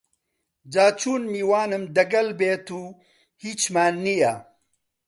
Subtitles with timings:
[0.73, 2.83] جاچون میوانم دەگەل بێت و
[3.43, 4.33] هیچمان نییە